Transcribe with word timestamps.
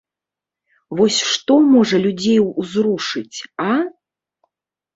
Вось 0.99 1.17
што 1.31 1.53
можа 1.75 1.97
людзей 2.07 2.39
узрушыць, 2.65 3.37
а? 3.69 3.71